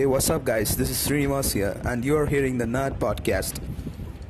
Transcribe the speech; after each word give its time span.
Hey, 0.00 0.06
what's 0.06 0.30
up, 0.30 0.44
guys? 0.46 0.78
This 0.78 0.88
is 0.88 0.96
Srinivas 0.96 1.52
here, 1.52 1.78
and 1.84 2.02
you're 2.02 2.24
hearing 2.24 2.56
the 2.56 2.64
Nerd 2.64 2.98
Podcast. 2.98 3.60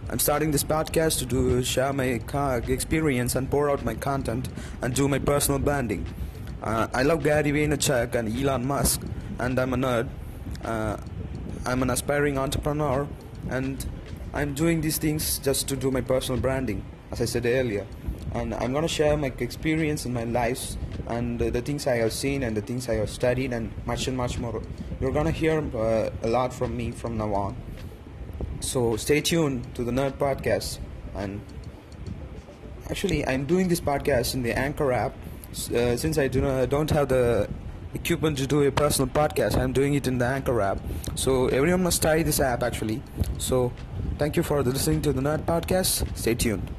I'm 0.09 0.19
starting 0.19 0.51
this 0.51 0.65
podcast 0.65 1.29
to 1.29 1.63
share 1.63 1.93
my 1.93 2.07
experience 2.07 3.37
and 3.37 3.49
pour 3.49 3.71
out 3.71 3.85
my 3.85 3.95
content 3.95 4.49
and 4.83 4.93
do 4.93 5.07
my 5.07 5.21
personal 5.21 5.61
branding. 5.61 6.05
Uh, 6.61 6.89
I 6.93 7.05
love 7.05 7.23
Gary 7.23 7.53
Vaynerchuk 7.53 8.17
and 8.17 8.37
Elon 8.37 8.67
Musk, 8.67 9.03
and 9.39 9.61
I'm 9.61 9.73
a 9.73 9.77
nerd. 9.77 10.09
Uh, 10.65 10.97
I'm 11.65 11.85
an 11.85 11.91
aspiring 11.91 12.37
entrepreneur, 12.37 13.07
and 13.49 13.87
I'm 14.35 14.55
doing 14.55 14.81
these 14.81 14.99
things 14.99 15.39
just 15.39 15.69
to 15.69 15.77
do 15.77 15.93
my 15.93 16.01
personal 16.01 16.41
branding, 16.41 16.85
as 17.13 17.21
I 17.21 17.27
said 17.27 17.47
earlier. 17.47 17.87
And 18.33 18.55
I'm 18.55 18.73
gonna 18.73 18.89
share 18.89 19.17
my 19.17 19.33
experience 19.39 20.07
in 20.07 20.13
my 20.13 20.25
lives 20.25 20.77
and 21.09 21.41
uh, 21.43 21.51
the 21.51 21.61
things 21.63 21.87
I 21.87 21.97
have 21.97 22.13
seen 22.13 22.43
and 22.43 22.57
the 22.57 22.61
things 22.61 22.89
I 22.89 22.95
have 22.95 23.11
studied 23.11 23.53
and 23.53 23.73
much 23.87 24.07
and 24.07 24.17
much 24.17 24.39
more. 24.39 24.63
You're 25.01 25.13
gonna 25.13 25.33
hear 25.33 25.59
uh, 25.77 26.11
a 26.23 26.29
lot 26.29 26.53
from 26.53 26.77
me 26.77 26.93
from 26.93 27.17
now 27.19 27.35
on. 27.35 27.57
So 28.61 28.97
stay 28.97 29.21
tuned 29.21 29.75
to 29.75 29.85
the 29.85 29.91
Nerd 29.91 30.13
Podcast. 30.13 30.79
And 31.15 31.41
actually, 32.89 33.27
I'm 33.27 33.47
doing 33.47 33.69
this 33.69 33.81
podcast 33.81 34.35
in 34.35 34.43
the 34.43 34.57
Anchor 34.57 34.93
app. 34.93 35.13
Uh, 35.75 35.97
since 35.97 36.17
I 36.19 36.29
do 36.29 36.41
not, 36.41 36.69
don't 36.69 36.91
have 36.91 37.09
the 37.09 37.49
equipment 37.95 38.39
to 38.39 38.47
do 38.47 38.63
a 38.63 38.71
personal 38.71 39.09
podcast, 39.09 39.57
I'm 39.57 39.73
doing 39.73 39.95
it 39.95 40.07
in 40.07 40.19
the 40.19 40.27
Anchor 40.27 40.61
app. 40.61 40.79
So 41.15 41.49
everyone 41.49 41.83
must 41.83 42.01
try 42.03 42.23
this 42.23 42.41
app 42.41 42.63
actually. 42.63 43.03
So 43.39 43.73
thank 44.19 44.37
you 44.37 44.43
for 44.43 44.63
listening 44.63 45.03
to 45.03 45.13
the 45.13 45.21
Nerd 45.21 45.45
Podcast. 45.45 46.17
Stay 46.17 46.35
tuned. 46.35 46.71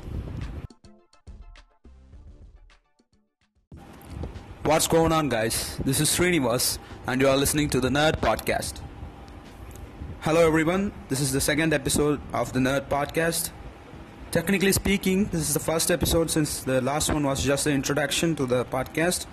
What's 4.63 4.88
going 4.88 5.11
on, 5.11 5.27
guys? 5.27 5.75
This 5.83 5.99
is 5.99 6.07
Srinivas, 6.11 6.77
and 7.07 7.19
you 7.19 7.27
are 7.27 7.35
listening 7.35 7.67
to 7.69 7.79
the 7.79 7.89
Nerd 7.89 8.17
Podcast. 8.21 8.79
Hello, 10.19 10.45
everyone. 10.45 10.91
This 11.09 11.19
is 11.19 11.31
the 11.31 11.41
second 11.41 11.73
episode 11.73 12.22
of 12.31 12.53
the 12.53 12.59
Nerd 12.59 12.88
Podcast. 12.88 13.49
Technically 14.30 14.71
speaking, 14.71 15.25
this 15.25 15.41
is 15.41 15.55
the 15.55 15.59
first 15.59 15.89
episode 15.89 16.30
since 16.30 16.61
the 16.61 16.80
last 16.80 17.11
one 17.11 17.23
was 17.23 17.44
just 17.44 17.63
the 17.63 17.71
introduction 17.71 18.36
to 18.36 18.45
the 18.45 18.63
podcast. 18.66 19.25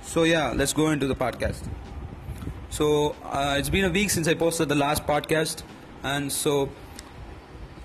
So, 0.00 0.22
yeah, 0.22 0.54
let's 0.56 0.72
go 0.72 0.88
into 0.88 1.06
the 1.06 1.14
podcast. 1.14 1.68
So, 2.70 3.16
uh, 3.24 3.56
it's 3.58 3.68
been 3.68 3.84
a 3.84 3.90
week 3.90 4.08
since 4.08 4.26
I 4.26 4.32
posted 4.32 4.70
the 4.70 4.74
last 4.74 5.06
podcast, 5.06 5.64
and 6.02 6.32
so 6.32 6.70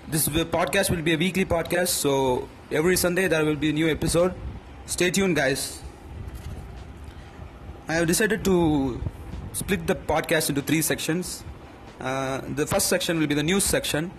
this 0.07 0.29
podcast 0.29 0.89
will 0.89 1.01
be 1.01 1.15
a 1.15 1.17
weekly 1.17 1.43
podcast. 1.43 1.89
So, 1.89 2.47
every 2.71 2.95
Sunday 2.95 3.27
there 3.27 3.43
will 3.43 3.57
be 3.57 3.71
a 3.71 3.73
new 3.73 3.89
episode. 3.89 4.33
Stay 4.85 5.11
tuned, 5.11 5.35
guys. 5.35 5.81
I 7.89 7.93
have 7.93 8.05
decided 8.05 8.45
to 8.45 9.01
split 9.51 9.87
the 9.87 9.95
podcast 9.95 10.49
into 10.49 10.61
three 10.61 10.83
sections. 10.83 11.43
Uh, 11.99 12.39
the 12.53 12.67
first 12.67 12.87
section 12.87 13.17
will 13.17 13.25
be 13.25 13.33
the 13.33 13.41
news 13.41 13.63
section, 13.63 14.11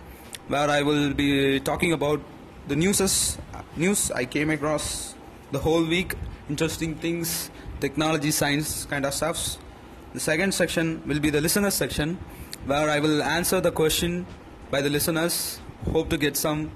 where 0.49 0.69
I 0.69 0.81
will 0.81 1.13
be 1.13 1.61
talking 1.61 1.93
about 1.93 2.19
the 2.67 2.75
newses, 2.75 3.37
news 3.77 4.11
I 4.11 4.25
came 4.25 4.49
across 4.49 5.15
the 5.53 5.59
whole 5.59 5.85
week, 5.85 6.15
interesting 6.49 6.95
things, 6.95 7.49
technology, 7.79 8.31
science 8.31 8.83
kind 8.83 9.05
of 9.05 9.13
stuffs. 9.13 9.57
The 10.13 10.19
second 10.19 10.53
section 10.53 11.01
will 11.07 11.21
be 11.21 11.29
the 11.29 11.39
listener 11.39 11.71
section, 11.71 12.19
where 12.65 12.89
I 12.89 12.99
will 12.99 13.23
answer 13.23 13.61
the 13.61 13.71
question 13.71 14.25
by 14.69 14.81
the 14.81 14.89
listeners. 14.89 15.61
Hope 15.93 16.09
to 16.09 16.17
get 16.17 16.35
some 16.35 16.71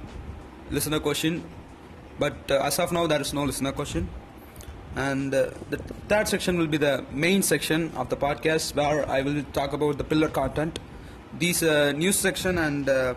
listener 0.71 1.01
question, 1.01 1.43
but 2.19 2.49
uh, 2.49 2.61
as 2.63 2.79
of 2.79 2.93
now, 2.93 3.05
there 3.05 3.19
is 3.19 3.33
no 3.33 3.43
listener 3.43 3.73
question 3.73 4.07
and 4.95 5.33
uh, 5.33 5.49
the 5.69 5.77
third 6.07 6.27
section 6.27 6.57
will 6.57 6.67
be 6.67 6.77
the 6.77 7.03
main 7.11 7.41
section 7.41 7.91
of 7.95 8.09
the 8.09 8.15
podcast 8.15 8.75
where 8.75 9.07
I 9.09 9.21
will 9.21 9.43
talk 9.51 9.73
about 9.73 9.97
the 9.97 10.03
pillar 10.03 10.29
content. 10.29 10.79
These 11.37 11.63
uh, 11.63 11.91
news 11.91 12.17
section 12.17 12.57
and 12.57 12.87
uh, 12.87 13.13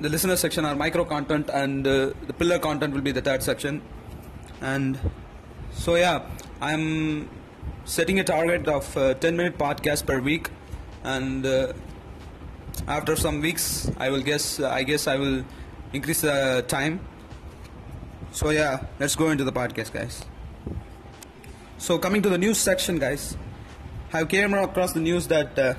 the 0.00 0.08
listener 0.08 0.36
section 0.36 0.64
are 0.64 0.76
micro 0.76 1.04
content, 1.04 1.50
and 1.52 1.86
uh, 1.86 2.12
the 2.26 2.32
pillar 2.32 2.58
content 2.58 2.94
will 2.94 3.00
be 3.00 3.12
the 3.12 3.22
third 3.22 3.42
section. 3.42 3.82
And 4.60 4.98
so 5.72 5.94
yeah, 5.94 6.26
I'm 6.60 7.28
setting 7.84 8.20
a 8.20 8.24
target 8.24 8.68
of 8.68 8.96
uh, 8.96 9.14
10 9.14 9.36
minute 9.36 9.58
podcast 9.58 10.06
per 10.06 10.20
week, 10.20 10.50
and 11.04 11.46
uh, 11.46 11.72
after 12.86 13.16
some 13.16 13.40
weeks, 13.40 13.90
I 13.96 14.10
will 14.10 14.22
guess 14.22 14.60
I 14.60 14.82
guess 14.82 15.06
I 15.06 15.16
will 15.16 15.44
increase 15.92 16.20
the 16.20 16.64
time 16.68 17.00
so 18.32 18.50
yeah, 18.50 18.86
let's 18.98 19.16
go 19.16 19.30
into 19.30 19.44
the 19.44 19.52
podcast, 19.52 19.92
guys. 19.92 20.24
So 21.78 21.98
coming 21.98 22.22
to 22.22 22.28
the 22.28 22.38
news 22.38 22.58
section, 22.58 22.98
guys, 22.98 23.36
I 24.12 24.24
came 24.24 24.54
across 24.54 24.92
the 24.92 25.00
news 25.00 25.26
that 25.28 25.58
uh, 25.58 25.74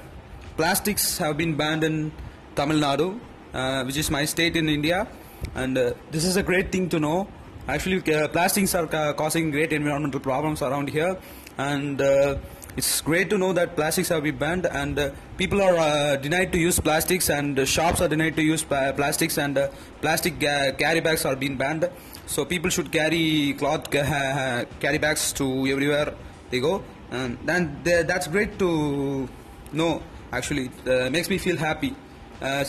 plastics 0.57 1.17
have 1.17 1.37
been 1.37 1.55
banned 1.55 1.83
in 1.83 2.11
Tamil 2.55 2.79
Nadu, 2.79 3.19
uh, 3.53 3.83
which 3.83 3.97
is 3.97 4.09
my 4.09 4.25
state 4.25 4.55
in 4.55 4.69
India, 4.69 5.07
and 5.55 5.77
uh, 5.77 5.93
this 6.11 6.25
is 6.25 6.37
a 6.37 6.43
great 6.43 6.71
thing 6.71 6.89
to 6.89 6.99
know. 6.99 7.27
Actually, 7.67 8.13
uh, 8.13 8.27
plastics 8.29 8.73
are 8.75 8.87
ca- 8.87 9.13
causing 9.13 9.51
great 9.51 9.73
environmental 9.73 10.19
problems 10.19 10.61
around 10.61 10.89
here, 10.89 11.17
and 11.57 12.01
uh, 12.01 12.37
it's 12.79 13.01
great 13.01 13.29
to 13.29 13.37
know 13.37 13.51
that 13.57 13.75
plastics 13.75 14.09
have 14.13 14.23
been 14.23 14.37
banned 14.43 14.65
and 14.81 14.97
uh, 14.97 15.09
people 15.37 15.61
are 15.61 15.75
uh, 15.77 16.15
denied 16.25 16.49
to 16.53 16.59
use 16.67 16.79
plastics 16.79 17.29
and 17.37 17.59
uh, 17.59 17.65
shops 17.65 17.99
are 18.03 18.07
denied 18.07 18.35
to 18.37 18.43
use 18.53 18.63
pla- 18.63 18.93
plastics 18.99 19.37
and 19.37 19.57
uh, 19.57 19.67
plastic 20.01 20.39
carry 20.39 21.01
bags 21.07 21.25
are 21.25 21.35
being 21.35 21.57
banned. 21.57 21.89
So 22.25 22.45
people 22.45 22.69
should 22.69 22.89
carry 22.91 23.53
cloth 23.59 23.89
ca- 23.91 24.65
carry 24.79 24.97
bags 24.97 25.33
to 25.33 25.45
everywhere 25.73 26.13
they 26.51 26.61
go. 26.61 26.81
And 27.11 27.37
th- 27.83 28.05
that's 28.11 28.27
great 28.27 28.57
to 28.59 29.27
know 29.73 30.01
actually. 30.31 30.69
It 30.85 30.89
uh, 30.89 31.09
makes 31.09 31.29
me 31.29 31.37
feel 31.37 31.57
happy. 31.57 31.93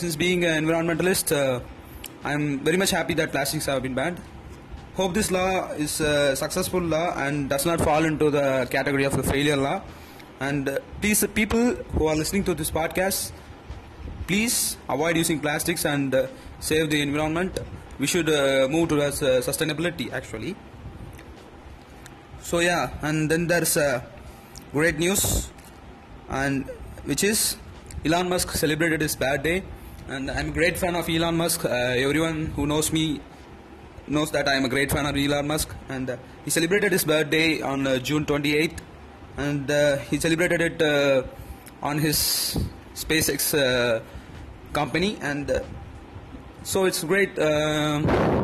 Since 0.01 0.17
being 0.17 0.43
an 0.43 0.65
environmentalist 0.65 1.31
i'm 2.29 2.43
very 2.59 2.77
much 2.81 2.91
happy 2.91 3.13
that 3.19 3.31
plastics 3.31 3.65
have 3.65 3.81
been 3.81 3.95
banned. 4.01 4.19
Hope 4.95 5.13
this 5.13 5.31
law 5.31 5.71
is 5.85 6.01
a 6.01 6.35
successful 6.35 6.81
law 6.81 7.07
and 7.25 7.49
does 7.49 7.65
not 7.65 7.79
fall 7.79 8.03
into 8.03 8.29
the 8.29 8.67
category 8.69 9.05
of 9.05 9.17
a 9.17 9.23
failure 9.23 9.55
law. 9.55 9.81
And 10.41 10.67
uh, 10.67 10.79
please, 10.99 11.23
uh, 11.23 11.27
people 11.27 11.75
who 11.93 12.07
are 12.07 12.15
listening 12.15 12.43
to 12.45 12.55
this 12.55 12.71
podcast, 12.71 13.31
please 14.25 14.75
avoid 14.89 15.15
using 15.15 15.39
plastics 15.39 15.85
and 15.85 16.15
uh, 16.15 16.25
save 16.59 16.89
the 16.89 16.99
environment. 16.99 17.59
We 17.99 18.07
should 18.07 18.27
uh, 18.27 18.67
move 18.67 18.89
towards 18.89 19.21
uh, 19.21 19.41
sustainability 19.45 20.11
actually. 20.11 20.55
So 22.41 22.57
yeah, 22.57 22.89
and 23.03 23.29
then 23.29 23.45
there's 23.45 23.77
uh, 23.77 24.01
great 24.71 24.97
news, 24.97 25.51
and 26.27 26.65
which 27.05 27.23
is 27.23 27.57
Elon 28.03 28.27
Musk 28.27 28.49
celebrated 28.53 29.01
his 29.01 29.15
birthday, 29.15 29.63
and 30.07 30.31
I'm 30.31 30.49
a 30.49 30.53
great 30.53 30.75
fan 30.75 30.95
of 30.95 31.07
Elon 31.07 31.37
Musk. 31.37 31.65
Everyone 31.65 32.47
who 32.55 32.65
knows 32.65 32.91
me 32.91 33.21
knows 34.07 34.31
that 34.31 34.47
I 34.47 34.55
am 34.55 34.65
a 34.65 34.69
great 34.69 34.91
fan 34.91 35.05
of 35.05 35.15
Elon 35.15 35.45
Musk, 35.45 35.75
and 35.87 36.17
he 36.43 36.49
celebrated 36.49 36.93
his 36.93 37.05
birthday 37.05 37.61
on 37.61 37.85
June 38.01 38.25
28th, 38.25 38.79
and 39.37 39.69
uh, 39.69 39.97
he 39.97 40.19
celebrated 40.19 40.61
it 40.61 40.81
uh, 40.81 41.23
on 41.81 41.97
his 41.97 42.57
SpaceX 42.95 43.57
uh, 43.57 44.01
company, 44.73 45.17
and 45.21 45.49
uh, 45.49 45.59
so 46.63 46.85
it's 46.85 47.03
great 47.03 47.37
uh, 47.39 48.01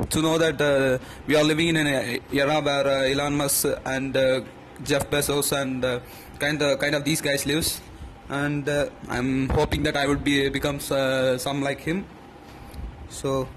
to 0.09 0.21
know 0.21 0.37
that 0.37 0.59
uh, 0.61 0.97
we 1.27 1.35
are 1.35 1.43
living 1.43 1.69
in 1.69 1.77
an 1.77 2.19
era 2.31 2.61
where 2.61 3.05
Elon 3.05 3.37
Musk 3.37 3.67
and 3.85 4.13
Jeff 4.83 5.09
Bezos 5.09 5.51
and 5.51 6.01
kind 6.39 6.61
of 6.61 6.79
kind 6.79 6.95
of 6.95 7.03
these 7.03 7.21
guys 7.21 7.45
lives, 7.45 7.81
and 8.29 8.67
I'm 9.09 9.49
hoping 9.49 9.83
that 9.83 9.97
I 9.97 10.07
would 10.07 10.23
be 10.23 10.49
becomes 10.49 10.91
uh, 10.91 11.37
some 11.37 11.61
like 11.61 11.81
him. 11.81 12.05
So 13.09 13.47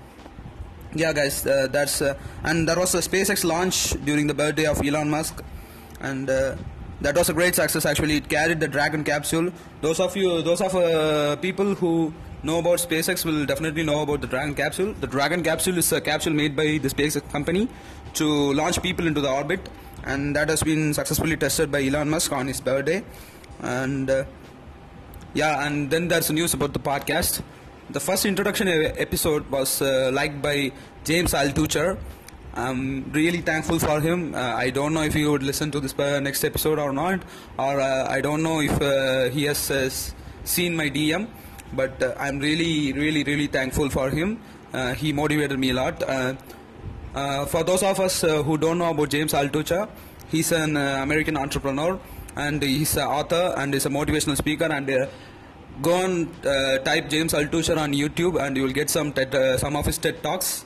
yeah 0.92 1.12
guys 1.12 1.42
that's 1.42 2.02
and 2.42 2.68
there 2.68 2.78
was 2.78 2.94
a 2.94 2.98
SpaceX 2.98 3.44
launch 3.44 3.94
during 4.04 4.26
the 4.26 4.34
birthday 4.34 4.66
of 4.66 4.84
Elon 4.84 5.08
Musk. 5.08 5.42
And 6.00 6.30
that 7.00 7.16
was 7.16 7.28
a 7.28 7.32
great 7.32 7.54
success 7.54 7.86
actually. 7.86 8.16
It 8.16 8.28
carried 8.28 8.60
the 8.60 8.68
Dragon 8.68 9.04
capsule. 9.04 9.52
Those 9.80 10.00
of 10.00 10.16
you 10.16 10.42
those 10.42 10.60
of 10.60 10.74
uh, 10.74 11.36
people 11.36 11.74
who 11.74 12.12
know 12.42 12.58
about 12.58 12.78
SpaceX 12.78 13.24
will 13.24 13.44
definitely 13.46 13.82
know 13.82 14.02
about 14.02 14.20
the 14.20 14.26
Dragon 14.26 14.54
capsule. 14.54 14.92
The 14.94 15.06
Dragon 15.06 15.42
capsule 15.42 15.78
is 15.78 15.92
a 15.92 16.00
capsule 16.00 16.32
made 16.32 16.56
by 16.56 16.78
the 16.78 16.88
SpaceX 16.88 17.30
company 17.30 17.68
to 18.14 18.52
launch 18.54 18.82
people 18.82 19.06
into 19.06 19.20
the 19.20 19.30
orbit 19.30 19.68
and 20.04 20.34
that 20.36 20.48
has 20.48 20.62
been 20.62 20.94
successfully 20.94 21.36
tested 21.36 21.70
by 21.70 21.82
Elon 21.84 22.10
Musk 22.10 22.32
on 22.32 22.46
his 22.46 22.60
birthday. 22.60 23.02
And 23.60 24.08
uh, 24.08 24.24
yeah 25.34 25.66
and 25.66 25.90
then 25.90 26.08
there's 26.08 26.30
news 26.30 26.54
about 26.54 26.72
the 26.72 26.80
podcast. 26.80 27.42
The 27.90 28.00
first 28.00 28.24
introduction 28.24 28.68
episode 28.68 29.50
was 29.50 29.82
uh, 29.82 30.10
liked 30.12 30.40
by 30.40 30.72
James 31.04 31.32
Altucher. 31.32 31.98
I'm 32.54 33.12
really 33.12 33.42
thankful 33.42 33.78
for 33.78 34.00
him. 34.00 34.34
Uh, 34.34 34.38
I 34.38 34.70
don't 34.70 34.92
know 34.92 35.02
if 35.02 35.14
he 35.14 35.24
would 35.24 35.42
listen 35.42 35.70
to 35.70 35.78
this 35.78 35.96
next 35.96 36.42
episode 36.42 36.80
or 36.80 36.92
not, 36.92 37.22
or 37.56 37.80
uh, 37.80 38.08
I 38.08 38.20
don't 38.20 38.42
know 38.42 38.60
if 38.60 38.82
uh, 38.82 39.30
he 39.30 39.44
has 39.44 39.70
uh, 39.70 39.88
seen 40.42 40.74
my 40.74 40.90
DM, 40.90 41.28
but 41.72 42.02
uh, 42.02 42.14
I'm 42.18 42.40
really, 42.40 42.92
really, 42.92 43.22
really 43.22 43.46
thankful 43.46 43.88
for 43.88 44.10
him. 44.10 44.40
Uh, 44.72 44.94
he 44.94 45.12
motivated 45.12 45.60
me 45.60 45.70
a 45.70 45.74
lot. 45.74 46.00
For 47.50 47.62
those 47.62 47.84
of 47.84 48.00
us 48.00 48.22
who 48.22 48.58
don't 48.58 48.78
know 48.78 48.90
about 48.90 49.10
James 49.10 49.32
Altucher, 49.32 49.88
he's 50.28 50.50
an 50.50 50.76
American 50.76 51.36
entrepreneur 51.36 52.00
and 52.36 52.62
he's 52.62 52.96
an 52.96 53.04
author 53.04 53.54
and 53.56 53.74
he's 53.74 53.86
a 53.86 53.90
motivational 53.90 54.36
speaker 54.36 54.64
and 54.64 55.08
go 55.82 56.04
and 56.04 56.42
type 56.84 57.08
James 57.08 57.32
Altucher 57.32 57.76
on 57.76 57.92
YouTube 57.92 58.40
and 58.40 58.56
you 58.56 58.64
will 58.64 58.72
get 58.72 58.90
some 58.90 59.12
TED, 59.12 59.58
some 59.60 59.76
of 59.76 59.86
his 59.86 59.98
TED 59.98 60.22
talks. 60.22 60.64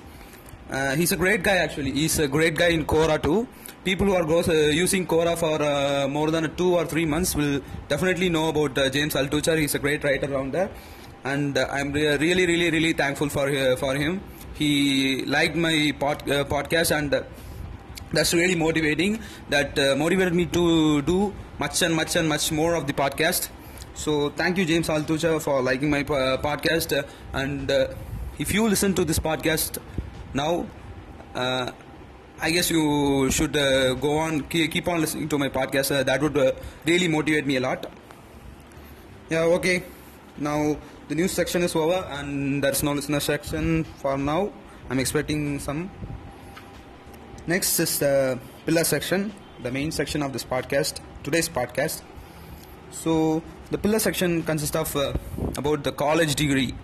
Uh, 0.70 0.94
he's 0.96 1.12
a 1.12 1.16
great 1.16 1.42
guy 1.42 1.56
actually. 1.56 1.92
He's 1.92 2.18
a 2.18 2.26
great 2.26 2.56
guy 2.56 2.68
in 2.68 2.84
Quora 2.84 3.22
too. 3.22 3.46
People 3.84 4.06
who 4.06 4.14
are 4.14 4.24
goes, 4.24 4.48
uh, 4.48 4.52
using 4.52 5.06
Quora 5.06 5.36
for 5.36 5.62
uh, 5.62 6.08
more 6.08 6.30
than 6.30 6.54
two 6.56 6.74
or 6.74 6.86
three 6.86 7.04
months 7.04 7.34
will 7.34 7.60
definitely 7.88 8.30
know 8.30 8.48
about 8.48 8.76
uh, 8.78 8.88
James 8.88 9.14
Altucher. 9.14 9.58
He's 9.58 9.74
a 9.74 9.78
great 9.78 10.02
writer 10.02 10.32
around 10.32 10.52
there, 10.52 10.70
and 11.24 11.58
uh, 11.58 11.68
I'm 11.70 11.92
re- 11.92 12.16
really, 12.16 12.46
really, 12.46 12.70
really 12.70 12.92
thankful 12.94 13.28
for 13.28 13.76
for 13.76 13.94
him. 13.94 14.22
He 14.54 15.24
liked 15.26 15.56
my 15.56 15.94
pod, 15.98 16.24
podcast 16.26 16.96
and. 16.96 17.24
That's 18.12 18.32
really 18.32 18.54
motivating 18.54 19.18
that 19.50 19.76
motivated 19.98 20.34
me 20.36 20.46
to 20.46 21.02
do 21.02 21.34
much 21.58 21.82
and 21.82 21.92
much 21.96 22.14
and 22.14 22.28
much 22.28 22.52
more 22.52 22.76
of 22.76 22.86
the 22.86 22.92
podcast 22.92 23.48
so 23.94 24.30
thank 24.30 24.56
you 24.56 24.64
james 24.64 24.86
Altucher, 24.86 25.42
for 25.42 25.60
liking 25.62 25.90
my 25.90 26.04
podcast 26.04 26.94
and 27.32 27.72
if 28.38 28.54
you 28.54 28.68
listen 28.68 28.94
to 28.94 29.04
this 29.04 29.18
podcast 29.18 29.80
now 30.34 30.66
uh, 31.34 31.70
i 32.40 32.50
guess 32.50 32.70
you 32.70 33.30
should 33.30 33.56
uh, 33.56 33.94
go 33.94 34.16
on 34.18 34.40
keep, 34.42 34.88
on 34.88 35.00
listening 35.00 35.28
to 35.28 35.38
my 35.38 35.48
podcast. 35.48 35.94
Uh, 35.94 36.02
that 36.02 36.20
would 36.20 36.36
uh, 36.36 36.52
really 36.84 37.08
motivate 37.08 37.46
me 37.46 37.56
a 37.56 37.60
lot. 37.60 37.86
Yeah 39.30 39.44
okay. 39.58 39.84
Now 40.36 40.76
the 41.08 41.14
news 41.14 41.32
section 41.32 41.62
is 41.62 41.74
over 41.76 42.04
and 42.10 42.62
there's 42.62 42.82
no 42.82 42.92
listener 42.92 43.20
section 43.20 43.84
for 43.84 44.18
now. 44.18 44.52
I'm 44.90 44.98
expecting 44.98 45.58
some. 45.60 45.90
Next 47.46 47.78
is 47.78 47.98
the 47.98 48.38
pillar 48.66 48.84
section, 48.84 49.32
the 49.62 49.70
main 49.70 49.92
section 49.92 50.22
of 50.22 50.32
this 50.32 50.44
podcast, 50.44 51.00
today's 51.22 51.48
podcast. 51.48 52.02
So 52.90 53.42
the 53.70 53.78
pillar 53.78 53.98
section 53.98 54.42
consists 54.42 54.76
of 54.76 54.94
uh, 54.96 55.12
about 55.56 55.84
the 55.84 55.92
college 55.92 56.34
degree, 56.34 56.74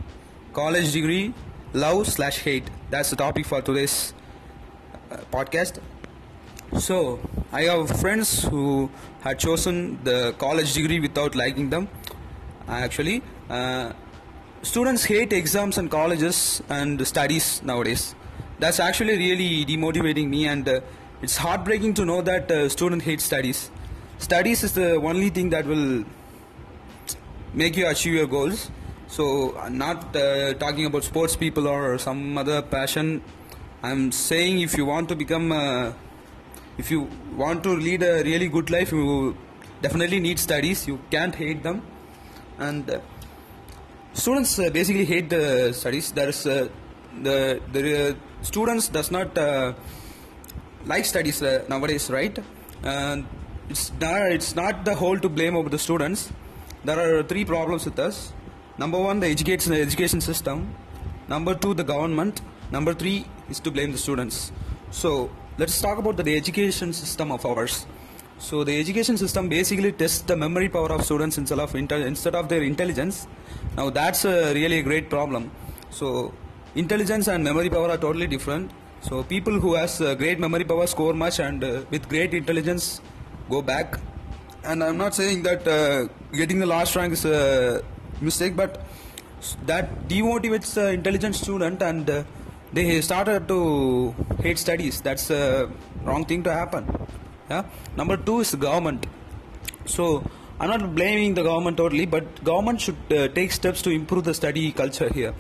college 0.53 0.93
degree, 0.93 1.35
love 1.73 2.07
slash 2.07 2.39
hate. 2.39 2.65
That's 2.91 3.11
the 3.11 3.17
topic 3.17 3.47
for 3.47 3.63
today's 3.63 4.15
uh, 5.11 5.19
podcast. 5.33 5.79
So 6.79 7.19
I 7.53 7.63
have 7.63 7.91
friends 8.01 8.45
who 8.45 8.91
had 9.21 9.39
chosen 9.39 10.03
the 10.05 10.35
college 10.39 10.75
degree 10.75 11.01
without 11.01 11.35
liking 11.35 11.71
them. 11.71 11.89
Actually, 12.69 13.23
uh, 13.49 13.93
students 14.63 15.05
hate 15.05 15.33
exams 15.33 15.79
and 15.79 15.91
colleges 15.91 16.63
and 16.69 17.07
studies 17.07 17.63
nowadays 17.63 18.15
that's 18.61 18.79
actually 18.79 19.17
really 19.17 19.65
demotivating 19.65 20.29
me 20.29 20.47
and 20.47 20.69
uh, 20.69 20.81
it's 21.23 21.37
heartbreaking 21.39 21.95
to 21.95 22.05
know 22.05 22.21
that 22.21 22.51
uh, 22.51 22.69
student 22.69 23.03
hates 23.03 23.25
studies 23.25 23.71
studies 24.19 24.63
is 24.63 24.73
the 24.75 24.97
only 24.97 25.31
thing 25.31 25.49
that 25.49 25.65
will 25.65 26.05
make 27.55 27.77
you 27.77 27.87
achieve 27.89 28.15
your 28.15 28.27
goals 28.27 28.71
so 29.17 29.25
not 29.71 30.17
uh, 30.17 30.55
talking 30.55 30.87
about 30.87 31.05
sports 31.05 31.37
people 31.37 31.67
or 31.75 31.99
some 31.99 32.39
other 32.43 32.59
passion 32.63 33.07
i'm 33.83 34.03
saying 34.13 34.61
if 34.61 34.75
you 34.79 34.85
want 34.95 35.09
to 35.13 35.17
become 35.25 35.47
uh, 35.53 35.93
if 36.79 36.91
you 36.91 37.01
want 37.43 37.63
to 37.69 37.73
lead 37.87 38.03
a 38.03 38.17
really 38.31 38.49
good 38.57 38.71
life 38.71 38.93
you 38.93 39.37
definitely 39.83 40.21
need 40.21 40.39
studies. 40.39 40.87
You 40.87 40.99
can't 41.11 41.35
hate 41.35 41.63
them. 41.63 41.83
And 42.59 42.89
uh, 42.91 43.01
students 44.13 44.59
uh, 44.59 44.71
basically 44.71 45.05
hate 45.05 45.31
the 45.31 45.73
studies. 45.73 46.13
There 46.13 46.29
is 46.29 46.47
uh, 46.47 46.69
the 47.23 47.61
the 47.73 48.11
uh, 48.11 48.15
students 48.43 48.89
does 48.89 49.11
not 49.11 49.37
like 50.87 51.05
studies 51.05 51.43
nowadays 51.69 52.11
right? 52.11 52.39
And 52.83 53.27
it's 53.69 53.93
not 54.01 54.33
it's 54.33 54.55
not 54.55 54.85
the 54.85 54.95
whole 54.95 55.19
to 55.19 55.29
blame 55.29 55.57
over 55.57 55.69
the 55.69 55.79
students. 55.79 56.31
There 56.85 56.99
are 56.99 57.23
three 57.23 57.45
problems 57.45 57.85
with 57.85 57.99
us 57.99 58.33
number 58.83 58.99
one 59.09 59.21
the 59.21 59.29
education 59.37 59.73
education 59.87 60.21
system. 60.31 60.59
Number 61.29 61.55
two 61.63 61.73
the 61.81 61.87
government. 61.93 62.41
Number 62.77 62.93
three 63.01 63.19
is 63.53 63.61
to 63.61 63.71
blame 63.71 63.93
the 63.93 63.99
students. 64.07 64.53
So 64.91 65.31
let's 65.59 65.81
talk 65.81 65.99
about 65.99 66.17
the, 66.17 66.23
the 66.23 66.37
education 66.37 66.93
system 66.93 67.31
of 67.37 67.45
ours. 67.45 67.87
So 68.39 68.65
the 68.65 68.75
education 68.83 69.17
system 69.23 69.49
basically 69.49 69.93
tests 69.93 70.23
the 70.23 70.37
memory 70.45 70.69
power 70.77 70.91
of 70.97 71.05
students 71.05 71.37
instead 71.37 71.61
of 71.65 71.75
instead 71.75 72.35
of 72.35 72.49
their 72.49 72.63
intelligence. 72.63 73.27
Now 73.77 73.91
that's 73.91 74.25
a 74.25 74.55
really 74.55 74.79
a 74.79 74.83
great 74.91 75.11
problem. 75.11 75.51
So 75.91 76.33
intelligence 76.75 77.29
and 77.29 77.45
memory 77.45 77.71
power 77.77 77.91
are 77.95 77.99
totally 78.07 78.29
different. 78.37 78.71
So 79.03 79.23
people 79.23 79.61
who 79.65 79.75
has 79.75 80.01
uh, 80.01 80.15
great 80.15 80.39
memory 80.39 80.65
power 80.65 80.87
score 80.87 81.13
much 81.13 81.41
and 81.41 81.65
uh, 81.65 81.83
with 81.91 82.09
great 82.09 82.33
intelligence 82.43 83.01
go 83.51 83.61
back. 83.61 84.01
And 84.63 84.85
i'm 84.85 84.99
not 85.03 85.15
saying 85.19 85.43
that 85.45 85.67
uh, 85.67 86.09
getting 86.41 86.59
the 86.65 86.67
last 86.67 86.95
rank 86.95 87.15
is 87.15 87.25
a 87.25 87.83
mistake 88.29 88.55
but 88.63 88.83
that 89.71 89.87
demotivates 90.09 90.75
the 90.75 90.87
intelligent 90.99 91.35
student 91.35 91.81
and 91.83 92.11
uh, 92.11 92.23
they 92.73 93.01
started 93.01 93.49
to 93.53 93.61
hate 94.45 94.59
studies 94.59 95.01
that's 95.01 95.31
a 95.31 95.69
wrong 96.05 96.25
thing 96.25 96.43
to 96.49 96.53
happen 96.61 96.85
yeah 97.53 97.65
number 98.01 98.17
two 98.29 98.41
is 98.45 98.55
government 98.55 99.07
so 99.87 100.05
I'm 100.61 100.69
not 100.69 100.95
blaming 100.95 101.33
the 101.33 101.43
government 101.43 101.79
totally, 101.79 102.05
but 102.05 102.45
government 102.45 102.83
should 102.83 102.99
uh, 103.11 103.29
take 103.29 103.51
steps 103.51 103.81
to 103.81 103.91
improve 103.91 104.25
the 104.25 104.35
study 104.35 104.73
culture 104.73 105.11
here. 105.11 105.33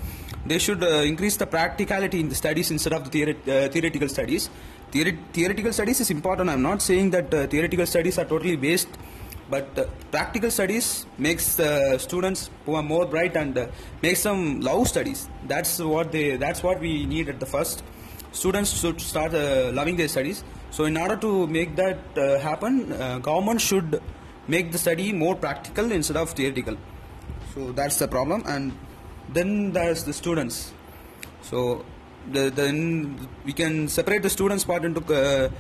They 0.47 0.59
should 0.59 0.83
uh, 0.83 1.03
increase 1.12 1.37
the 1.37 1.47
practicality 1.47 2.21
in 2.21 2.31
the 2.31 2.35
studies 2.35 2.71
instead 2.71 2.94
of 2.94 3.11
the 3.11 3.33
uh, 3.33 3.69
theoretical 3.69 4.09
studies. 4.09 4.49
Theoret- 4.91 5.19
theoretical 5.35 5.75
studies 5.75 6.00
is 6.00 6.11
important. 6.11 6.49
I'm 6.49 6.62
not 6.62 6.81
saying 6.81 7.11
that 7.11 7.35
uh, 7.35 7.47
theoretical 7.49 7.85
studies 7.85 8.19
are 8.19 8.25
totally 8.25 8.56
waste, 8.56 8.88
but 9.50 9.79
uh, 9.79 9.85
practical 10.11 10.50
studies 10.50 11.06
makes 11.19 11.58
students 11.99 12.50
who 12.64 12.75
are 12.75 12.82
more 12.82 13.05
bright 13.06 13.37
and 13.37 13.58
uh, 13.58 13.67
makes 14.02 14.23
them 14.23 14.61
love 14.61 14.88
studies. 14.88 15.29
That's 15.47 15.79
what 15.79 16.12
they. 16.12 16.37
That's 16.37 16.62
what 16.62 16.81
we 16.81 17.06
need 17.06 17.29
at 17.29 17.41
the 17.41 17.47
first 17.47 17.82
students 18.32 18.70
should 18.81 19.00
start 19.00 19.35
uh, 19.35 19.70
loving 19.73 19.97
their 19.97 20.08
studies. 20.08 20.44
So, 20.70 20.85
in 20.85 20.97
order 20.97 21.17
to 21.17 21.49
make 21.49 21.75
that 21.76 21.99
happen, 22.41 22.91
government 23.20 23.61
should 23.61 24.00
make 24.47 24.73
the 24.73 24.79
study 24.79 25.12
more 25.12 25.35
practical 25.35 25.91
instead 25.93 26.17
of 26.17 26.31
theoretical. 26.31 26.76
So 27.55 27.73
that's 27.73 27.97
the 27.97 28.08
problem, 28.08 28.44
and 28.47 28.73
then 29.32 29.73
there's 29.73 30.05
the 30.05 30.12
students. 30.12 30.73
So 31.43 31.85
the, 32.31 32.50
then 32.50 33.29
we 33.44 33.52
can 33.52 33.88
separate 33.88 34.23
the 34.23 34.31
students 34.31 34.64
part 34.64 34.85
into 34.85 35.00
uh, 35.14 35.50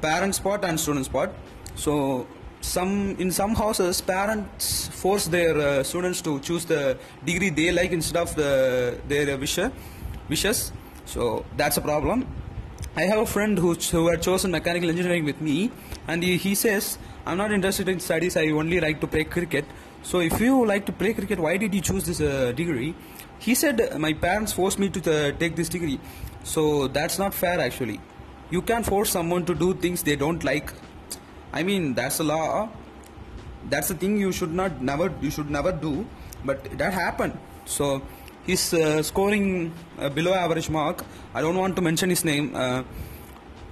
parents 0.00 0.38
part 0.38 0.64
and 0.64 0.78
students 0.78 1.08
part. 1.08 1.32
So 1.74 2.26
some 2.64 3.14
in 3.18 3.30
some 3.30 3.54
houses 3.54 4.00
parents 4.00 4.88
force 4.88 5.26
their 5.26 5.56
uh, 5.58 5.82
students 5.82 6.22
to 6.22 6.40
choose 6.40 6.64
the 6.64 6.96
degree 7.24 7.50
they 7.50 7.70
like 7.70 7.92
instead 7.92 8.20
of 8.22 8.34
the 8.34 8.96
their 9.06 9.36
wish, 9.36 9.58
wishes. 10.28 10.72
So 11.04 11.44
that's 11.56 11.76
a 11.76 11.82
problem. 11.82 12.26
I 12.96 13.02
have 13.02 13.18
a 13.18 13.26
friend 13.26 13.58
who, 13.58 13.74
who 13.74 14.06
had 14.08 14.22
chosen 14.22 14.52
mechanical 14.52 14.88
engineering 14.88 15.24
with 15.24 15.40
me, 15.40 15.70
and 16.06 16.22
he, 16.22 16.36
he 16.36 16.54
says, 16.54 16.96
I'm 17.26 17.36
not 17.36 17.50
interested 17.50 17.88
in 17.88 17.98
studies, 17.98 18.36
I 18.36 18.46
only 18.50 18.78
like 18.80 19.00
to 19.00 19.08
play 19.08 19.24
cricket. 19.24 19.64
So, 20.02 20.20
if 20.20 20.40
you 20.40 20.64
like 20.64 20.86
to 20.86 20.92
play 20.92 21.12
cricket, 21.12 21.40
why 21.40 21.56
did 21.56 21.74
you 21.74 21.80
choose 21.80 22.04
this 22.04 22.20
uh, 22.20 22.52
degree? 22.52 22.94
He 23.40 23.54
said, 23.56 23.98
My 23.98 24.12
parents 24.12 24.52
forced 24.52 24.78
me 24.78 24.90
to 24.90 25.00
uh, 25.00 25.32
take 25.38 25.56
this 25.56 25.68
degree. 25.68 25.98
So, 26.44 26.86
that's 26.88 27.18
not 27.18 27.34
fair 27.34 27.58
actually. 27.58 28.00
You 28.50 28.62
can't 28.62 28.86
force 28.86 29.10
someone 29.10 29.44
to 29.46 29.54
do 29.54 29.74
things 29.74 30.02
they 30.02 30.14
don't 30.14 30.44
like. 30.44 30.72
I 31.54 31.62
mean, 31.62 31.94
that's 31.94 32.18
a 32.18 32.24
law. 32.24 32.68
That's 33.70 33.88
the 33.88 33.94
thing 33.94 34.18
you 34.18 34.32
should 34.32 34.52
not 34.52 34.82
never 34.82 35.10
you 35.22 35.30
should 35.30 35.50
never 35.50 35.72
do. 35.72 36.04
But 36.44 36.64
that 36.78 36.92
happened. 36.92 37.38
So 37.64 38.02
he's 38.44 38.74
uh, 38.74 39.02
scoring 39.02 39.72
uh, 39.98 40.08
below 40.10 40.34
average 40.34 40.68
mark. 40.68 41.04
I 41.32 41.40
don't 41.40 41.56
want 41.56 41.76
to 41.76 41.82
mention 41.82 42.10
his 42.10 42.24
name. 42.24 42.50
Uh, 42.54 42.82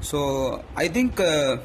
so 0.01 0.65
I 0.77 0.89
think 0.89 1.21
uh, 1.21 1.57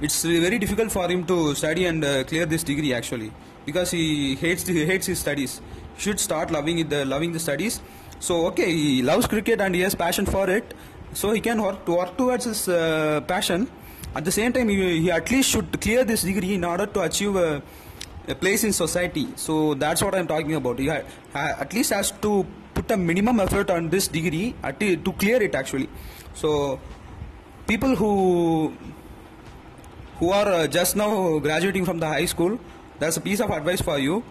it's 0.00 0.24
very 0.24 0.58
difficult 0.58 0.90
for 0.90 1.06
him 1.08 1.24
to 1.26 1.54
study 1.54 1.84
and 1.84 2.02
uh, 2.04 2.24
clear 2.24 2.46
this 2.46 2.64
degree 2.64 2.92
actually 2.94 3.30
because 3.66 3.90
he 3.90 4.34
hates 4.36 4.66
he 4.66 4.86
hates 4.86 5.06
his 5.06 5.18
studies. 5.18 5.60
He 5.96 6.00
should 6.00 6.18
start 6.18 6.50
loving 6.50 6.78
it, 6.78 6.90
the 6.90 7.04
loving 7.04 7.32
the 7.32 7.38
studies. 7.38 7.80
So 8.20 8.46
okay, 8.46 8.72
he 8.72 9.02
loves 9.02 9.26
cricket 9.26 9.60
and 9.60 9.74
he 9.74 9.82
has 9.82 9.94
passion 9.94 10.26
for 10.26 10.48
it. 10.48 10.74
So 11.12 11.30
he 11.30 11.40
can 11.40 11.62
work, 11.62 11.86
work 11.86 12.16
towards 12.16 12.46
his 12.46 12.68
uh, 12.68 13.20
passion. 13.28 13.68
At 14.14 14.24
the 14.24 14.30
same 14.30 14.52
time, 14.52 14.68
he, 14.68 15.00
he 15.02 15.10
at 15.10 15.30
least 15.30 15.50
should 15.50 15.80
clear 15.80 16.04
this 16.04 16.22
degree 16.22 16.54
in 16.54 16.64
order 16.64 16.86
to 16.86 17.00
achieve 17.02 17.36
a, 17.36 17.62
a 18.28 18.34
place 18.34 18.64
in 18.64 18.72
society. 18.72 19.28
So 19.36 19.74
that's 19.74 20.02
what 20.02 20.14
I'm 20.14 20.26
talking 20.26 20.54
about. 20.54 20.78
He 20.78 20.86
ha- 20.86 21.02
at 21.34 21.72
least 21.72 21.92
has 21.92 22.12
to 22.22 22.46
put 22.74 22.90
a 22.90 22.96
minimum 22.96 23.40
effort 23.40 23.70
on 23.70 23.90
this 23.90 24.08
degree 24.08 24.54
at, 24.62 24.78
to 24.80 25.12
clear 25.18 25.42
it 25.42 25.54
actually. 25.54 25.88
So 26.34 26.80
people 27.66 27.96
who 27.96 28.74
who 30.18 30.30
are 30.30 30.48
uh, 30.48 30.66
just 30.66 30.96
now 30.96 31.38
graduating 31.38 31.84
from 31.84 31.98
the 31.98 32.06
high 32.06 32.24
school, 32.26 32.58
there's 32.98 33.16
a 33.16 33.20
piece 33.20 33.40
of 33.40 33.50
advice 33.50 33.80
for 33.80 33.98
you. 33.98 34.22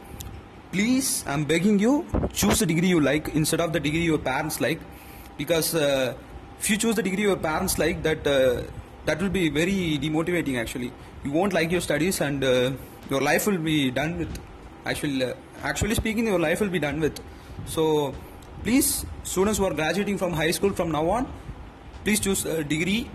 Please, 0.72 1.24
I'm 1.28 1.44
begging 1.44 1.78
you, 1.78 2.06
choose 2.32 2.60
the 2.60 2.66
degree 2.66 2.88
you 2.88 3.00
like 3.00 3.36
instead 3.36 3.60
of 3.60 3.74
the 3.74 3.80
degree 3.80 4.06
your 4.06 4.18
parents 4.18 4.60
like, 4.60 4.80
because 5.38 5.76
uh, 5.76 6.16
if 6.60 6.70
you 6.70 6.78
choose 6.78 6.96
the 6.96 7.04
degree 7.04 7.24
your 7.24 7.36
parents 7.36 7.78
like, 7.78 8.02
that 8.04 8.26
uh, 8.26 8.64
that 9.06 9.22
will 9.22 9.30
be 9.30 9.50
very 9.50 10.00
demotivating 10.02 10.60
actually. 10.60 10.92
You 11.24 11.32
won't 11.32 11.54
like 11.54 11.72
your 11.72 11.82
studies 11.82 12.22
and 12.22 12.44
uh, 12.44 12.72
your 13.10 13.22
life 13.22 13.48
will 13.48 13.58
be 13.58 13.92
done 13.92 14.18
with 14.18 14.40
actually 14.86 15.24
uh, 15.24 15.34
actually 15.64 15.96
speaking 15.96 16.28
your 16.28 16.40
life 16.40 16.62
will 16.62 16.70
be 16.70 16.80
done 16.80 17.00
with. 17.00 17.20
So 17.66 18.14
please 18.64 19.06
students 19.24 19.60
who 19.60 19.66
are 19.66 19.74
graduating 19.74 20.18
from 20.18 20.34
high 20.34 20.52
school 20.52 20.72
from 20.72 20.92
now 20.92 21.10
on 21.10 21.32
please 22.04 22.20
choose 22.20 22.46
a 22.46 22.64
degree 22.64 23.10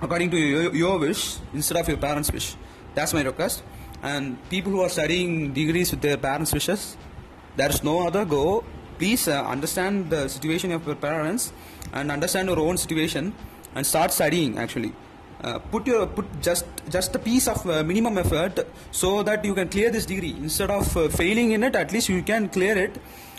according 0.00 0.30
to 0.30 0.36
your, 0.36 0.74
your 0.74 0.98
wish 0.98 1.38
instead 1.52 1.78
of 1.78 1.88
your 1.88 1.98
parents 1.98 2.32
wish. 2.32 2.56
That's 2.94 3.12
my 3.12 3.22
request. 3.22 3.62
And 4.02 4.36
people 4.50 4.72
who 4.72 4.80
are 4.82 4.88
studying 4.88 5.52
degrees 5.52 5.90
with 5.90 6.00
their 6.00 6.16
parents 6.16 6.52
wishes 6.52 6.96
there's 7.56 7.82
no 7.82 8.06
other 8.06 8.24
go. 8.24 8.64
Please 8.98 9.28
uh, 9.28 9.42
understand 9.44 10.10
the 10.10 10.28
situation 10.28 10.72
of 10.72 10.86
your 10.86 10.96
parents 10.96 11.52
and 11.92 12.12
understand 12.12 12.48
your 12.48 12.58
own 12.60 12.76
situation 12.76 13.34
and 13.76 13.86
start 13.86 14.10
studying 14.18 14.58
actually. 14.58 14.92
Uh, 15.44 15.58
put 15.72 15.86
your 15.86 16.06
put 16.16 16.26
just 16.46 16.64
just 16.94 17.14
a 17.14 17.18
piece 17.18 17.46
of 17.46 17.58
uh, 17.68 17.84
minimum 17.90 18.16
effort 18.22 18.66
so 18.90 19.22
that 19.22 19.44
you 19.44 19.54
can 19.58 19.68
clear 19.68 19.90
this 19.96 20.06
degree. 20.12 20.34
Instead 20.46 20.70
of 20.70 20.96
uh, 20.96 21.08
failing 21.20 21.52
in 21.56 21.62
it 21.68 21.76
at 21.76 21.92
least 21.92 22.08
you 22.08 22.22
can 22.22 22.48
clear 22.48 22.76
it 22.86 22.98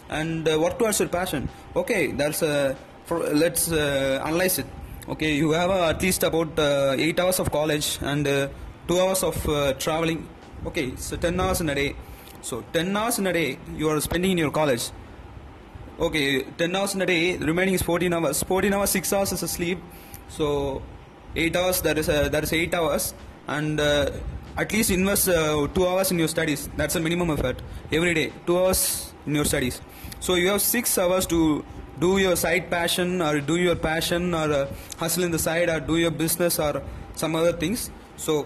and 0.10 0.48
uh, 0.48 0.60
work 0.64 0.78
towards 0.78 1.00
your 1.00 1.10
passion. 1.10 1.50
Okay 1.76 2.12
that's 2.12 2.44
uh, 2.44 2.76
for, 3.06 3.18
let's 3.44 3.72
uh, 3.72 4.22
analyze 4.24 4.60
it. 4.60 4.68
Okay 5.10 5.34
you 5.34 5.52
have 5.52 5.72
at 5.72 6.02
least 6.02 6.24
about 6.24 6.58
uh, 6.60 6.96
8 6.98 7.20
hours 7.20 7.40
of 7.40 7.52
college 7.52 7.98
and 8.02 8.28
uh, 8.28 8.48
2 8.88 9.00
hours 9.00 9.24
of 9.24 9.36
traveling. 9.80 10.30
Okay 10.68 10.96
so 10.98 11.18
10 11.18 11.40
hours 11.40 11.62
in 11.62 11.70
a 11.70 11.76
day. 11.76 11.96
So 12.42 12.64
10 12.74 12.96
hours 12.96 13.18
in 13.18 13.26
a 13.26 13.34
day 13.34 13.58
you 13.76 13.90
are 13.90 14.00
spending 14.00 14.32
in 14.32 14.38
your 14.38 14.52
college. 14.52 14.92
Okay 16.00 16.44
10 16.44 16.76
hours 16.76 16.94
in 16.94 17.02
a 17.02 17.08
day 17.08 17.38
remaining 17.38 17.74
is 17.74 17.82
14 17.82 18.14
hours. 18.14 18.44
14 18.44 18.74
hours 18.76 18.92
6 18.92 19.14
hours 19.14 19.32
is 19.32 19.42
a 19.42 19.48
sleep 19.48 19.80
so 20.30 20.82
8 21.36 21.56
hours 21.56 21.82
there 21.82 21.98
is 21.98 22.10
a, 22.10 22.30
that 22.30 22.44
is 22.44 22.54
8 22.54 22.74
hours 22.74 23.14
and 23.48 23.80
uh, 23.80 24.12
at 24.58 24.72
least 24.74 24.92
invest 24.92 25.30
uh, 25.30 25.68
2 25.68 25.88
hours 25.88 26.12
in 26.12 26.20
your 26.20 26.28
studies 26.28 26.70
that's 26.78 26.96
a 26.96 27.00
minimum 27.00 27.30
effort 27.32 27.62
every 27.92 28.14
day 28.14 28.32
2 28.46 28.60
hours 28.60 29.14
in 29.26 29.36
your 29.36 29.46
studies 29.46 29.82
so 30.20 30.36
you 30.36 30.48
have 30.50 30.62
6 30.62 30.98
hours 30.98 31.26
to 31.28 31.64
do 32.00 32.18
your 32.18 32.36
side 32.36 32.70
passion 32.70 33.22
or 33.22 33.40
do 33.40 33.58
your 33.58 33.76
passion 33.76 34.34
or 34.34 34.52
uh, 34.52 34.68
hustle 34.98 35.24
in 35.24 35.32
the 35.32 35.40
side 35.40 35.70
or 35.70 35.80
do 35.80 35.98
your 35.98 36.12
business 36.12 36.60
or 36.60 36.84
some 37.16 37.36
other 37.36 37.54
things 37.54 37.90
so 38.18 38.46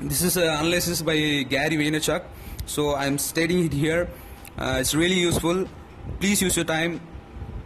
this 0.00 0.20
is 0.20 0.36
an 0.36 0.42
analysis 0.42 1.00
by 1.00 1.16
Gary 1.48 1.76
Vaynerchuk. 1.76 2.22
So 2.66 2.94
I'm 2.94 3.16
stating 3.16 3.64
it 3.64 3.72
here. 3.72 4.10
Uh, 4.58 4.76
it's 4.80 4.94
really 4.94 5.18
useful. 5.18 5.66
Please 6.20 6.42
use 6.42 6.54
your 6.54 6.66
time. 6.66 7.00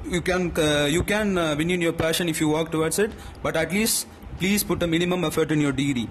You 0.04 0.20
can 0.20 0.52
uh, 0.58 0.86
you 0.90 1.02
can 1.02 1.38
uh, 1.38 1.54
win 1.56 1.70
in 1.70 1.80
your 1.80 1.92
passion 1.92 2.28
if 2.28 2.40
you 2.40 2.48
work 2.48 2.70
towards 2.70 2.98
it. 2.98 3.12
But 3.42 3.56
at 3.56 3.72
least 3.72 4.06
please 4.38 4.64
put 4.64 4.82
a 4.82 4.86
minimum 4.86 5.24
effort 5.24 5.52
in 5.52 5.60
your 5.60 5.72
degree. 5.72 6.08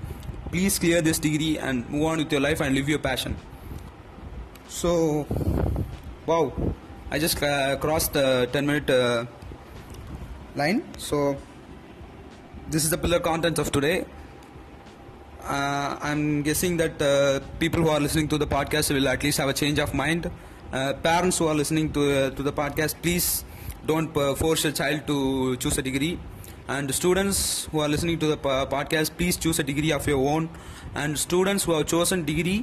Please 0.52 0.80
clear 0.80 1.02
this 1.02 1.20
degree 1.20 1.58
and 1.58 1.90
move 1.90 2.06
on 2.06 2.18
with 2.20 2.32
your 2.32 2.42
life 2.42 2.62
and 2.62 2.76
live 2.76 2.90
your 2.90 3.00
passion. 3.00 3.36
So, 4.68 5.26
wow, 6.26 6.54
I 7.12 7.20
just 7.20 7.42
uh, 7.42 7.78
crossed 7.78 8.14
the 8.14 8.48
10 8.52 8.66
minute 8.66 8.90
uh, 8.90 9.26
line. 10.56 10.84
So 10.98 11.38
this 12.70 12.84
is 12.84 12.90
the 12.90 12.98
pillar 12.98 13.20
content 13.20 13.60
of 13.60 13.72
today 13.72 14.06
uh, 15.50 15.98
I'm 16.02 16.44
guessing 16.44 16.78
that 16.78 17.02
uh, 17.02 17.40
people 17.60 17.82
who 17.82 17.90
are 17.90 18.00
listening 18.00 18.28
to 18.30 18.38
the 18.38 18.48
podcast 18.48 18.94
will 18.94 19.08
at 19.08 19.24
least 19.24 19.40
have 19.40 19.50
a 19.50 19.54
change 19.54 19.80
of 19.80 19.94
mind. 19.94 20.30
Parents 20.72 21.38
who 21.40 21.48
are 21.48 21.56
listening 21.56 21.92
to 21.94 22.30
to 22.30 22.44
the 22.44 22.54
podcast, 22.54 23.02
please 23.02 23.44
don't 23.92 24.16
uh, 24.18 24.36
force 24.42 24.66
a 24.66 24.74
child 24.80 25.08
to 25.12 25.18
choose 25.58 25.78
a 25.78 25.86
degree. 25.90 26.14
And 26.76 26.94
students 26.94 27.40
who 27.72 27.80
are 27.84 27.90
listening 27.94 28.20
to 28.24 28.28
the 28.34 28.38
podcast, 28.74 29.18
please 29.18 29.38
choose 29.44 29.58
a 29.58 29.64
degree 29.64 29.92
of 29.92 30.06
your 30.12 30.22
own. 30.34 30.50
And 30.94 31.18
students 31.18 31.64
who 31.64 31.72
have 31.78 31.88
chosen 31.94 32.26
degree 32.26 32.60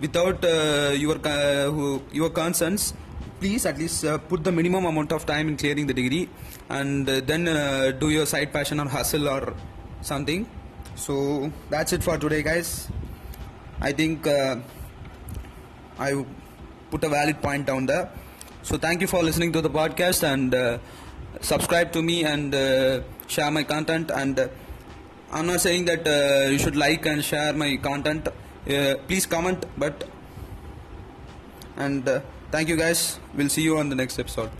without 0.00 0.44
uh, 0.44 0.92
your 1.04 1.16
uh, 1.26 1.98
your 2.12 2.30
concerns, 2.30 2.94
please 3.40 3.66
at 3.66 3.78
least 3.82 4.04
uh, 4.04 4.18
put 4.18 4.44
the 4.44 4.52
minimum 4.52 4.84
amount 4.92 5.12
of 5.16 5.26
time 5.26 5.48
in 5.48 5.56
clearing 5.56 5.86
the 5.90 5.96
degree, 6.00 6.28
and 6.68 7.08
uh, 7.08 7.20
then 7.30 7.48
uh, 7.48 7.90
do 8.02 8.10
your 8.10 8.26
side 8.26 8.52
passion 8.52 8.80
or 8.84 8.88
hustle 8.96 9.28
or 9.28 9.54
something. 10.02 10.46
So 10.94 11.50
that's 11.70 11.92
it 11.92 12.04
for 12.08 12.16
today, 12.18 12.42
guys. 12.42 12.88
I 13.80 13.92
think 13.92 14.28
I 15.98 16.24
put 16.90 17.02
a 17.02 17.08
valid 17.08 17.42
point 17.42 17.66
down 17.66 17.86
there. 17.86 18.10
So 18.64 18.78
thank 18.78 19.02
you 19.02 19.06
for 19.06 19.22
listening 19.22 19.52
to 19.52 19.60
the 19.60 19.68
podcast 19.68 20.22
and 20.22 20.54
uh, 20.54 20.78
subscribe 21.42 21.92
to 21.92 22.00
me 22.00 22.24
and 22.24 22.54
uh, 22.54 23.02
share 23.26 23.50
my 23.50 23.62
content. 23.62 24.10
And 24.10 24.40
uh, 24.40 24.48
I'm 25.30 25.46
not 25.46 25.60
saying 25.60 25.84
that 25.84 26.08
uh, 26.08 26.48
you 26.48 26.58
should 26.58 26.74
like 26.74 27.04
and 27.04 27.22
share 27.22 27.52
my 27.52 27.76
content. 27.76 28.26
Uh, 28.26 28.94
please 29.06 29.26
comment, 29.26 29.66
but 29.76 30.08
and 31.76 32.08
uh, 32.08 32.20
thank 32.50 32.70
you 32.70 32.76
guys. 32.76 33.20
We'll 33.34 33.50
see 33.50 33.60
you 33.60 33.76
on 33.76 33.90
the 33.90 33.96
next 33.96 34.18
episode. 34.18 34.50